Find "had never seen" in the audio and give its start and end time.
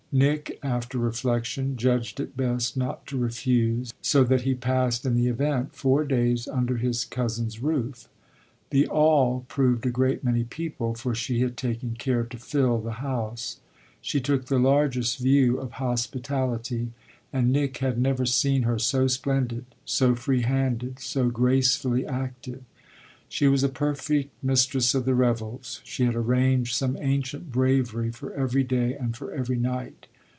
17.77-18.63